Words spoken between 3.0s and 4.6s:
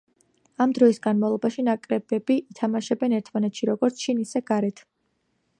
ერთმანეთში როგორც შინ, ისე